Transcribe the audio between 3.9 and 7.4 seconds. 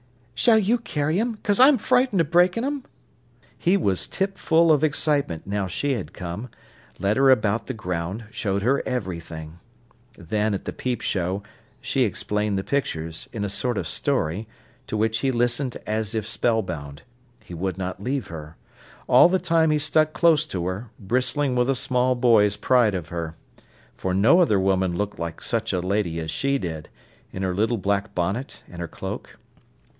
tipful of excitement now she had come, led her